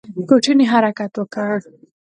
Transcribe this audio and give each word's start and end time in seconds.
کوټنۍ 0.29 0.65
حرکت 0.73 1.11
وکړ. 1.19 1.51